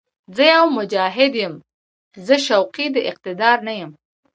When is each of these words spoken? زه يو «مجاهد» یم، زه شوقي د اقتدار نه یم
زه 0.35 0.43
يو 0.53 0.65
«مجاهد» 0.77 1.33
یم، 1.41 1.53
زه 2.25 2.35
شوقي 2.47 2.85
د 2.95 2.97
اقتدار 3.11 3.57
نه 3.67 3.73
یم 3.79 3.91